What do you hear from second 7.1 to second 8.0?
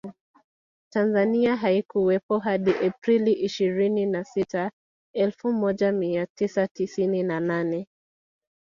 na nne